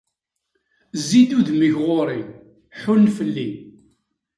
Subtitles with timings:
[1.01, 2.21] Zzi-d udem-ik ɣur-i,
[2.79, 3.49] ḥunn fell-i.